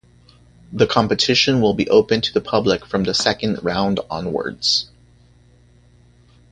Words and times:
The 0.73 0.87
competition 0.87 1.61
will 1.61 1.75
be 1.75 1.87
open 1.87 2.21
to 2.21 2.33
the 2.33 2.41
public 2.41 2.87
from 2.87 3.03
the 3.03 3.13
second 3.13 3.63
round 3.63 3.99
onwards. 4.09 4.89